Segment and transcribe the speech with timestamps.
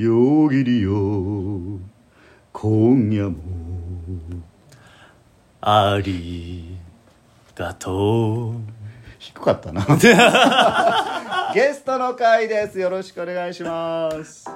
[0.00, 1.78] よぎりよ
[2.54, 3.36] 今夜も。
[5.60, 6.78] あり
[7.54, 8.54] がとう。
[9.18, 9.84] 低かったな。
[11.52, 12.80] ゲストの回です。
[12.80, 14.46] よろしくお願いします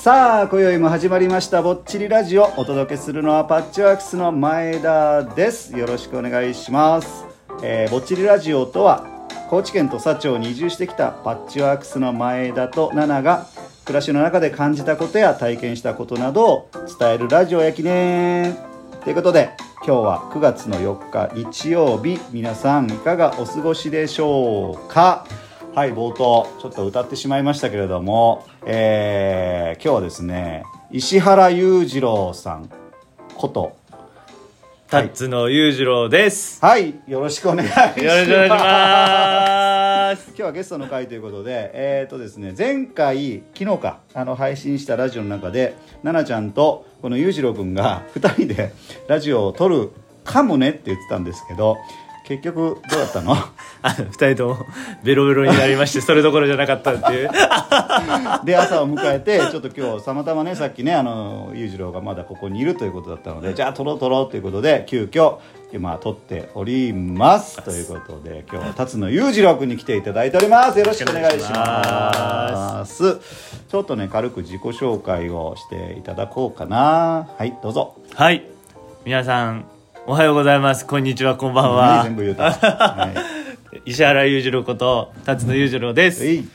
[0.00, 1.60] さあ今宵も始まりました。
[1.60, 5.76] ぼっちりラジオお届けするのはパッチワークスの前田です。
[5.76, 7.26] よろしくお願いします、
[7.62, 9.04] えーぼっちりラジオとは
[9.50, 13.46] 高知県土佐町に移住してきたパッチワークスの前田と奈々が
[13.84, 18.56] 暮らしの中で感じたことや体験したことなどを伝えるラジオやきね
[19.04, 19.50] ということで
[19.86, 25.26] 今日は9月の4日日曜日皆さんいかがお過ごしでしょうか？
[25.74, 32.70] はい冒頭ちょっと歌ってしまいましたけれども、えー今日はですね石原裕次郎さん
[33.34, 33.76] こと
[34.88, 36.60] タッツの裕次郎です。
[36.64, 38.00] はいよろしくお願いします。
[38.00, 40.26] よろしくお願いします。
[40.30, 48.72] 今日はゲストの回ということで、えーとですね、前回昨日かあの配信したラジオの中で奈々ちゃんとこの裕次郎君が2人で
[49.06, 49.92] ラジオを撮る
[50.24, 51.78] かもねって言ってたんですけど
[52.30, 53.34] 結局どうだったの？
[53.82, 54.66] あの二人とも
[55.02, 57.30] ベロベロになりましてそれどころじゃなかったっていう。
[58.46, 65.38] で朝を迎えてちょっと今日たまたまねさっきねあの裕次郎がまだここにいるということだったのでじゃあ撮ろう撮ろうということで急遽
[65.72, 67.60] 今撮っております。
[67.64, 70.78] ということで今日は辰野裕次郎君に来ていただいております。
[70.78, 73.18] よろしくお願いします。
[73.68, 77.28] ちょっとね軽く自己紹介をしていただこうかな。
[77.36, 77.94] はいどうぞ。
[78.14, 78.44] はい。
[79.04, 79.64] 皆さん
[80.06, 80.86] おはようございます。
[80.86, 81.36] こんにちは。
[81.36, 83.10] こんばん何は全部言うた は
[83.84, 83.90] い。
[83.90, 86.48] 石原裕次郎こと辰野裕次郎です、えい。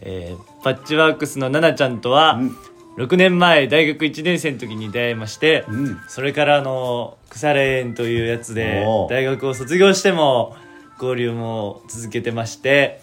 [0.00, 2.56] えーパッチワークスの奈々ちゃんとは、うん。
[3.04, 5.98] 6年前大学1年生の時に出会いまして、うん。
[6.08, 9.10] それからあの腐れ縁というやつでおー。
[9.10, 10.56] 大学を卒業しても
[11.00, 13.00] 交流も続けてまして、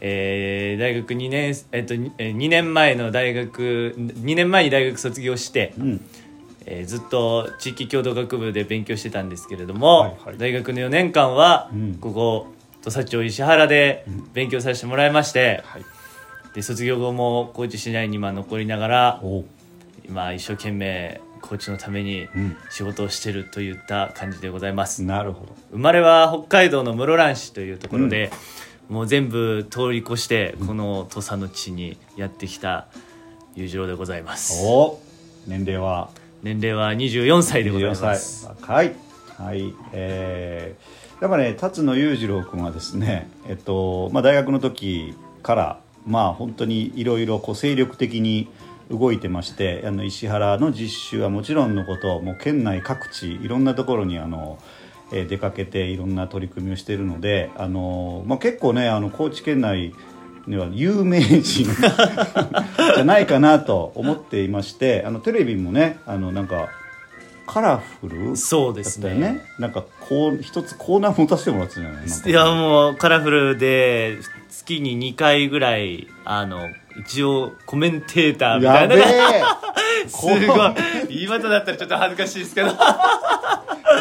[0.00, 6.00] えー大学2年、えっと、にえー2年前の大学2年前に大学卒業して、うん
[6.66, 10.38] えーずっと地域共同学部で勉強してたんですけれども、はいはい。
[10.38, 11.94] 大学の4年間はうん。
[11.94, 12.46] ここ
[12.82, 15.84] 土佐町石原で勉強させてもらいまして、はい。
[16.54, 19.44] で卒業後も高知市内に今残りながらお。
[20.04, 22.56] 今一生懸命高知のためにうん。
[22.70, 25.02] 仕事をしてるといった感じでございます。
[25.02, 25.54] なるほど。
[25.70, 28.30] 生まれは北海道の室蘭市というところで、
[28.88, 32.88] もう全部通り越してこの土佐の地にやってきた
[33.54, 34.64] 裕次郎でございます。
[34.66, 35.00] お。
[35.46, 36.10] 年齢は？
[36.42, 38.46] 年齢は24歳でございます。
[38.46, 38.94] 若い。
[39.38, 39.72] はい。
[39.92, 48.48] えー、だからね辰野裕次郎君はですねえっとまあ大学の時からまあ本当にいろいろこう精力的に
[48.90, 54.58] 動いてましてあの石原の実習はもちろんのこともう県内各地いろんなところにあの、
[55.12, 59.94] えー出かけていろんな取り組みをしているのであの、まあ、結構ねあの高知県内
[60.46, 61.66] には有名人。
[62.94, 66.68] じゃないかなと思っていましてあのテレビもねあのなんか
[67.46, 68.36] カラフル？
[68.36, 69.08] そうですね。
[69.10, 69.40] だったよね？
[69.58, 72.06] なんかこう一つコーナー持たせてもらってたじゃない？
[72.30, 74.18] いやもうカラフルで
[74.50, 76.68] 月に2回ぐらいあの
[77.00, 78.94] 一応コメンテーターみたいな。
[78.96, 79.42] え。
[80.08, 80.38] すごい。
[81.22, 82.70] 今とだったらちょっと恥ずかしいですけど。
[82.70, 82.76] コ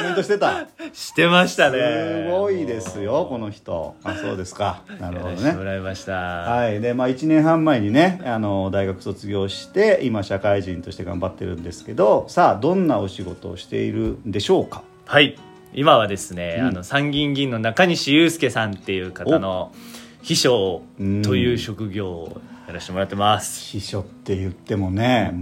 [0.01, 0.67] メントしてた。
[0.94, 2.25] してましたね。
[2.28, 3.95] すごいですよこの人。
[4.03, 4.84] あそうですか。
[5.00, 6.81] なるほどやらせてもねらいました、はい。
[6.81, 14.84] でまあ、1年半前にねあの大学卒業して今社会人として頑張ってるんですけどさあどんなお仕事をしているんでしょうか？
[15.06, 15.38] はい。
[15.73, 16.67] 今はですね、うん。
[16.67, 19.72] あの参議院議員の中西祐介さんっていう方の
[20.21, 20.83] 秘書
[21.23, 25.33] という職業をやらせてもらってます、秘書って言ってもね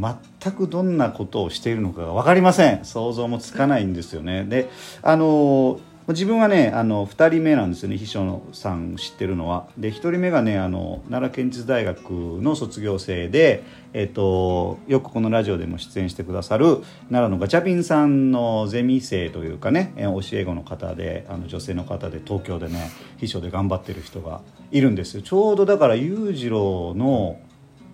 [0.41, 2.85] 全くどんなことをしているのかが分かりません。
[2.85, 4.45] 想像もつかないんですよね。
[4.45, 4.69] で
[5.01, 5.79] あの
[6.13, 9.67] 自分はねあの2人目なんですよね秘書さん知ってるのは。
[9.77, 16.77] で1人目がねあの奈良県立大学の卒業生で、えっとよくこのラジオでも出演してくださる
[17.09, 24.41] 奈良のガチャピンさんのゼミ生というかねえ教え子の方であの女性の方で東京でね秘書で頑張ってる人が
[24.71, 25.21] いるんですよ。
[25.21, 27.39] ちょうどだから裕次郎の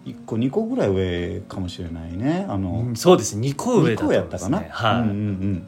[0.05, 2.45] 1個2個ぐらい上かもしれないね。
[2.47, 3.37] あの、うんそうです。
[3.37, 5.67] 2個上だ2個と思いやったかな、はい、うんうんうん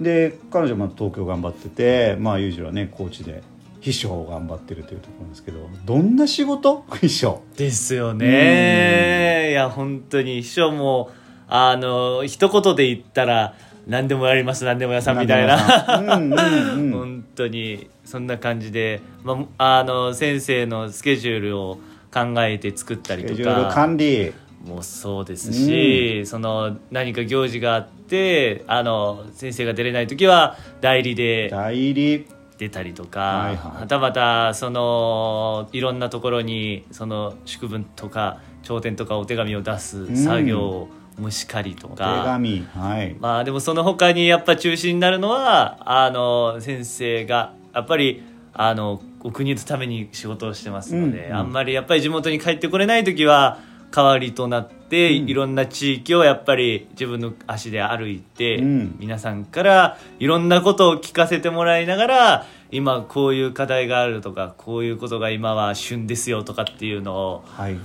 [0.00, 3.42] で彼女は東京頑張っててまあ裕次郎はね高知で
[3.80, 6.84] 秘書を頑張ってるというところですけどどんな仕事？
[7.00, 7.42] 秘書。
[7.56, 9.50] ですよね。
[9.50, 11.10] いや本当に秘書も
[11.48, 13.54] あの一言で言ったら
[13.86, 15.98] 何でもやります何でも屋さんみたいな。
[15.98, 16.92] うんうんうん。
[16.92, 21.78] 本当にそんな感じで、まあ、あの先生のスケジュールを
[22.12, 24.32] 考えて作ったりとスケジュールか管理
[24.64, 32.26] もそうですし、その何か行事があってあの先生が出れない時は代理で代理。
[32.58, 33.80] 出たりとか、はいはい。
[33.80, 42.22] はたまたそのいろんなところにその祝文とか頂点とかお手紙を出す作業もしかりとお手か。
[42.26, 43.16] 紙はい。
[43.18, 48.22] まあでもその他にやっぱ中心になるのはあの先生がやっぱり
[48.52, 51.36] あのお国のために仕事をしてますので、うんうん。
[51.36, 53.58] あんまりやっぱり地元に帰ってこれない時は
[53.94, 55.28] 代わりとなって、うん。
[55.28, 58.96] いろんな地域をやっぱり自分の足で歩いて、うん。
[58.98, 67.76] 皆さんからいろんなことを聞かせてもらいながら今こういう課題があるとかこういうことが今は旬ですよとかっていうのをはい。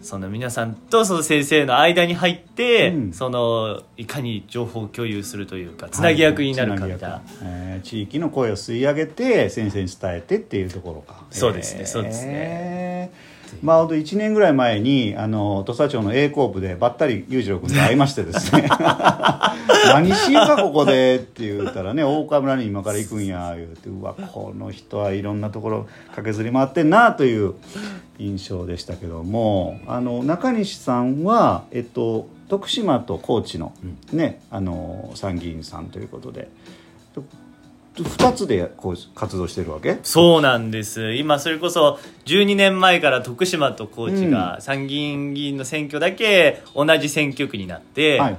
[0.00, 3.12] その皆さんとその先生の間に入って、うん。
[3.12, 7.42] そのいかに情報共有するというかつなぎ役になるかみたいな、つぎ役。
[7.44, 11.24] えー地域の声を吸い上げて先生に伝えてっていうところか。
[11.30, 12.81] そうですねそうですね
[13.62, 18.68] まあ本当1年ぐらい前にあの土佐町の A コープでばったり裕次郎君と会いましてですね。
[19.86, 27.54] 何しようかここでって言ったらね大川村に今から行くんや言うてうわこの人はいろんなところ駆けずり回ってんなという
[28.18, 33.72] 印象でしたけどもあの中西さんは、えっと、徳島と高知の,、
[34.12, 36.48] ね、あの参議院さんということで
[37.94, 39.98] 2つでこう活動してるわけ？
[40.02, 41.14] そうなんです。
[41.14, 48.38] 今それこそ12年前から徳島と高知が参議院議員の選挙だけ同じ選挙区になって、はいは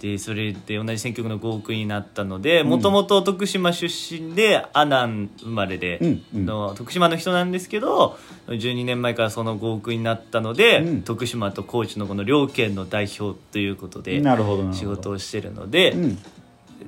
[0.00, 6.00] でそれで同じ選挙区の合区になったのでもともと徳島出身で阿南生まれで、
[6.32, 8.16] の徳島の人なんですけど
[8.46, 11.02] 12年前からその合区になったので、うん。
[11.02, 14.22] 徳島と高知のこの両県の代表ということで
[14.72, 16.18] 仕事をしてるので,、うん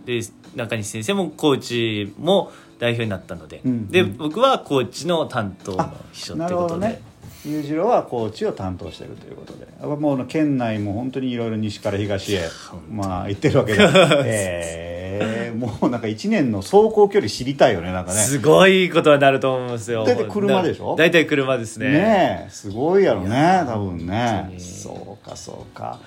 [0.05, 0.21] で
[0.57, 4.17] 中西先生も高知も代表になったので,、うんでうん。
[4.17, 7.01] 僕は高知の担当の秘書ってなることで。
[7.45, 9.67] 裕次郎は高知を担当しているということで。
[9.81, 12.43] やっぱもう県内も本当にいろいろ西から東へ
[12.89, 13.79] まあ行ってるわけで
[14.25, 18.21] えー、もうなんか1年の走行距離知りたいよねなんかね。
[18.21, 20.05] すごいことになると思うんですよ。
[20.05, 20.95] 大体車でしょ？
[20.97, 21.91] 大体車ですね。
[21.91, 25.99] ねえすごいやろいねや多分本ねそうかそうか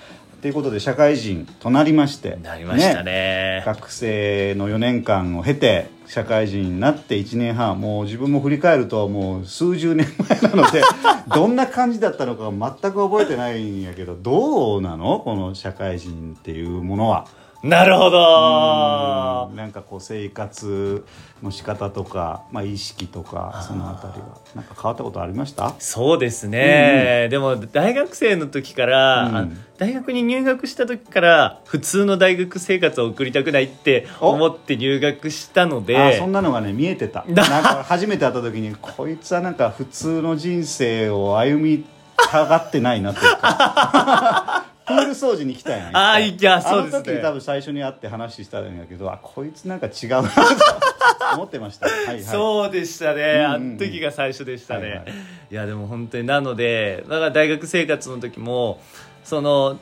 [0.46, 10.82] ということで社会人となりましてなりましたね学生の4年間を経て社会人になって1年半もう自分も振り返るともう数十年前なので
[11.34, 12.48] どんな感じだったのか
[12.80, 15.18] 全く覚えてないんやけどどうなの？
[15.18, 17.26] この社会人っていうものは。
[17.68, 19.56] なるほうどん。
[19.56, 21.04] なんかこう生活
[21.42, 24.38] の仕方とか、まあ、意識とかそのあたりは。
[24.54, 25.74] なんか変わったことありました？
[25.78, 29.36] そうですね、でも大学生の時から、うん。
[29.36, 29.48] あ
[29.78, 34.30] 大学に入学した時から普通の大学生活を送りたくないってお。
[34.30, 35.98] 思って入学したので。
[35.98, 37.24] あそんなのがね見えてた。
[37.28, 41.84] なんか初めて会った時にこいつはなんか普通の人生を歩み
[42.30, 46.96] たがってないなっていうかプール掃除に来たんやあーいやそうですね。
[46.96, 50.30] あの時に多分最初に会って話したんやけどあこいつなんか違うなと
[51.34, 51.86] 思ってました。
[51.86, 52.22] はいはい。
[52.22, 55.04] そうでしたね、あの時が最初でしたね、はいはい。
[55.50, 58.80] いやでも本当になのでだから大学生活の時も
[59.24, 59.78] その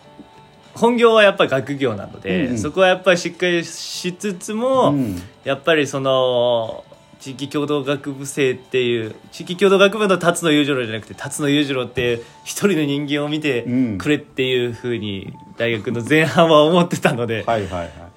[0.75, 2.59] 本業はやっぱり学業なので、うんうん。
[2.59, 5.23] そこはやっぱりしっかりしつつも、うん。
[5.45, 6.85] やっぱりその
[7.21, 13.99] 地域共同学部生っていう地域共同学部の辰野裕次郎じゃなくて辰野裕次郎って一人の人間を見てうん。
[13.99, 17.45] くれっていうふうに大学の前半は思ってたので、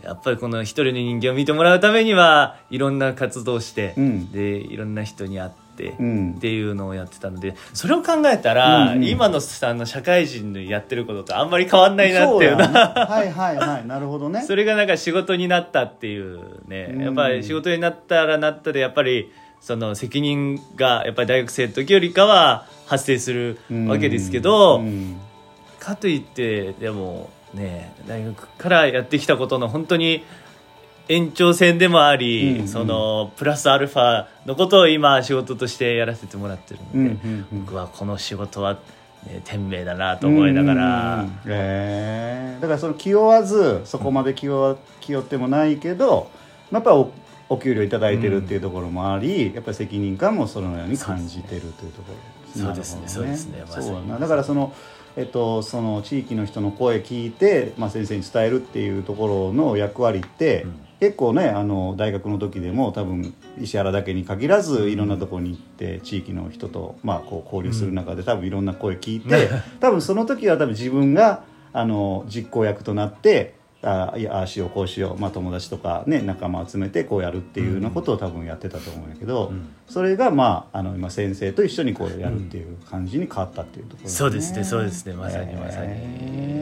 [0.04, 4.32] やっぱりこの一人の人間を見てもらうためにはいろんな活動をして、うん。
[4.32, 9.04] でいろんな人に会って、うんっていうのをやってたのでそれを考えたら、うんうん。
[9.06, 12.88] 今のあの社会人のやってることとあんまり変わんないなっていうそうやねな。
[13.08, 13.86] はいはいはい。
[13.88, 14.44] なるほどね。
[14.44, 17.02] それがなんか仕事になったっていうね、うん。
[17.04, 25.18] やっぱり仕事になったらなったでやっぱりその責任がやっぱり大学生の時よりかは発生するわけですけど、うん。
[25.80, 30.24] かといってでもね大学からやってきたことの本当に
[31.10, 37.66] 延長線でもあり、うんうんそのプラスアルファのことを今仕事としてやらせてもらってるので、うんうんうん。
[37.66, 38.74] 僕はこの仕事は、
[39.26, 41.26] ね、天命だなと思いながら、うんうん。
[41.26, 42.62] うんえー。
[42.62, 46.30] だからその気負わずそこまで気負気負ってもないけど
[46.72, 47.12] やっぱりお
[47.50, 54.74] お給料いただいてるっていうところもあり、やっぱり責任感もそのように感じてるというところそうですねなるほどそうですねまだなだからその
[55.16, 69.50] えっと、その地域の人の声聞いて、まあ、先生に伝えるっていうところの役割って、うん結構ねあの大学の時でも多分石原だけに限らずいろんなところに行って地域の人と、まあ、こう交流する中で多分いろんな声聞いて、
[69.80, 79.52] 多分その時は多分自分があの実行役となってあいやああしようこうしよう、まあ、友達とか、ね、仲間集めてこうやるっていうようなことを多分やってたと思うんやけど、
[79.88, 86.57] それが、まあ、あの今先生と一緒にこうやるっていう感じに変わったっていうところ、そうですねそうですねまさにまさに、へー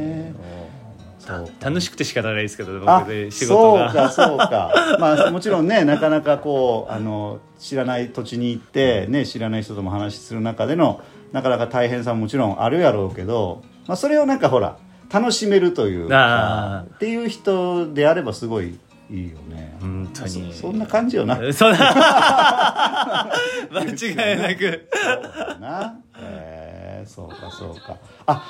[1.60, 3.92] 楽しくて仕方ないですけどあ僕で仕事が。
[3.92, 4.74] そうかそうか。
[5.00, 11.02] まあもちろんねなかなかこうあの知らない土地に行って、ね、知らない人とも話しする中での
[11.32, 14.78] なかなか大変さももちろんあるやろうけど、まあ、それをなんかほら
[15.12, 18.78] 楽しめるというかあっていう人であればすごい
[19.10, 19.78] いいよね。
[19.80, 20.52] 本当に。
[20.52, 21.36] そそんな感じよな。
[21.54, 21.78] そんな。
[23.72, 24.90] 間違いなく。
[24.92, 26.00] そうだな。
[26.20, 27.98] えーそうかそうか。
[28.26, 28.44] あ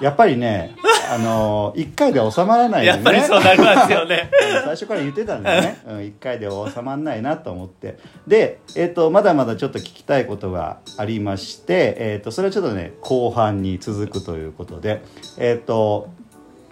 [0.00, 0.74] やっぱりね
[1.10, 2.96] あの一回で収まらないよね。
[2.96, 4.30] やっぱりそうなりますよね。
[4.64, 7.98] 最初から言ってたんだよね、うん、1回で収まんないなと思って。
[8.26, 15.02] で、えー、とまだまだちょっと聞きたいことがありまして、えー、とそれはちょっとね後半に続くということで
[15.38, 16.10] えっ、と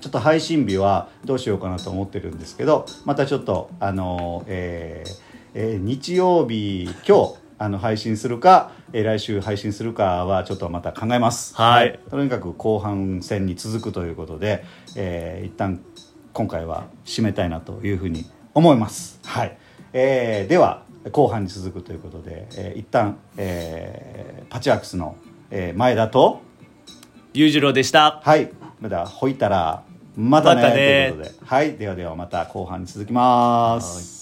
[0.01, 11.55] ちょっと配信日はどうしようかなと思ってるんですけどまたちょっとあのえーえー日曜日今日あの配信するか、えー来週配信するかはちょっとまた考えます。
[11.55, 14.65] はいとにかく後半戦に続くということで、
[14.97, 15.79] えー一旦
[16.33, 18.25] 今回は締めたいなというふうに
[18.55, 19.21] 思います。
[19.27, 19.59] はい。
[19.93, 25.17] えーでは後半に続くということで、えー一旦、えーパチワークスの、
[25.51, 26.41] えー前田と
[27.35, 28.51] 裕次郎でしたはい
[28.81, 29.83] まだほいたら
[30.17, 34.20] またねまたねということではいではではまた後半に続きます。